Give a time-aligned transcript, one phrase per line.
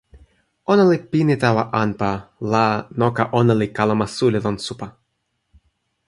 [0.71, 2.11] ona li pini tawa anpa,
[2.53, 2.65] la
[2.99, 4.87] noka ona li kalama suli lon supa.